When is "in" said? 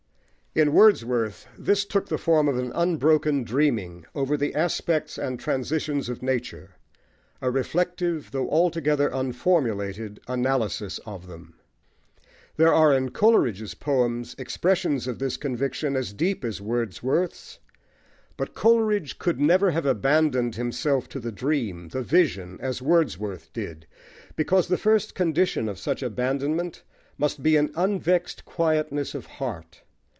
0.53-0.73, 12.93-13.11